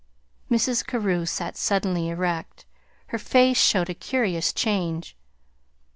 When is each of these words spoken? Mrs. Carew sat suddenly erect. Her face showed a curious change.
Mrs. 0.49 0.83
Carew 0.83 1.27
sat 1.27 1.55
suddenly 1.55 2.09
erect. 2.09 2.65
Her 3.09 3.19
face 3.19 3.61
showed 3.61 3.87
a 3.87 3.93
curious 3.93 4.51
change. 4.51 5.15